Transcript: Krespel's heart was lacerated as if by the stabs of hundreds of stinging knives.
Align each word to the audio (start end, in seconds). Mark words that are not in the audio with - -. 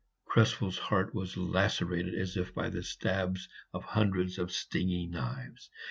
Krespel's 0.25 0.79
heart 0.79 1.13
was 1.13 1.37
lacerated 1.37 2.15
as 2.15 2.35
if 2.35 2.55
by 2.55 2.69
the 2.71 2.81
stabs 2.81 3.47
of 3.71 3.83
hundreds 3.83 4.39
of 4.39 4.51
stinging 4.51 5.11
knives. 5.11 5.69